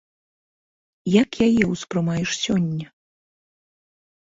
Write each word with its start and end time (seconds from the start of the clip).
Як 1.21 1.31
яе 1.49 1.63
ўспрымаеш 1.73 2.29
сёння? 2.43 2.85